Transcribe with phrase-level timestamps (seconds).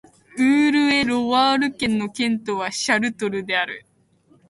[0.35, 3.85] ウール＝エ＝ロワール県の県都はシャルトルである